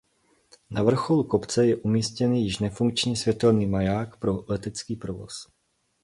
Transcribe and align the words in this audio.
Na 0.69 0.83
vrcholu 0.83 1.23
kopce 1.23 1.67
je 1.67 1.75
umístěn 1.75 2.33
již 2.33 2.59
nefunkční 2.59 3.15
světelný 3.15 3.65
maják 3.65 4.17
pro 4.17 4.45
letecký 4.47 4.95
provoz. 4.95 5.47